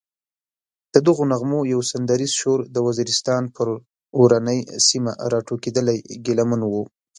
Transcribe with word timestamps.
ددغو 0.95 1.23
نغمو 1.31 1.59
یو 1.73 1.81
سندریز 1.91 2.31
شور 2.39 2.59
د 2.73 2.77
وزیرستان 2.87 3.43
پر 3.55 3.67
اورنۍ 4.17 4.59
سیمه 4.87 5.11
راټوکېدلی 5.31 5.97
ګیله 6.25 6.43
من 6.49 6.61
و. 6.63 6.73